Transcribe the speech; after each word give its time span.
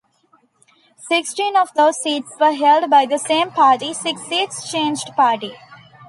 Sixteen 0.97 1.55
of 1.55 1.75
those 1.75 2.01
seats 2.01 2.31
were 2.39 2.53
held 2.55 2.89
by 2.89 3.05
the 3.05 3.19
same 3.19 3.51
party, 3.51 3.93
six 3.93 4.19
seats 4.23 4.71
changed 4.71 5.11
party. 5.15 5.55